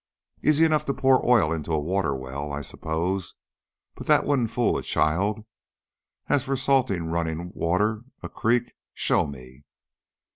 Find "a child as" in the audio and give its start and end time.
4.79-6.43